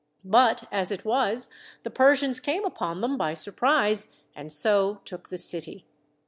But, 0.25 0.63
as 0.71 0.89
it 0.89 1.05
was, 1.05 1.51
the 1.83 1.91
Persians 1.91 2.39
came 2.39 2.65
upon 2.65 3.01
them 3.01 3.19
by 3.19 3.35
surprise 3.35 4.11
and 4.35 4.51
so 4.51 4.99
took 5.05 5.29
the 5.29 5.37
city. 5.37 5.85